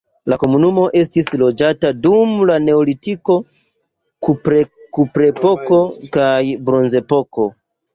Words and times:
La 0.31 0.37
komunumo 0.43 0.85
estis 1.01 1.29
loĝata 1.41 1.91
dum 2.07 2.33
la 2.51 2.57
neolitiko, 2.69 3.37
kuprepoko 4.31 5.83
kaj 6.21 6.37
bronzepoko. 6.69 7.53